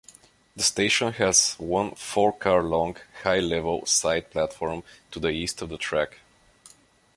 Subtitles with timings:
[0.55, 4.81] This station has one four-car-long high-level side platform
[5.11, 6.17] to the east of the track.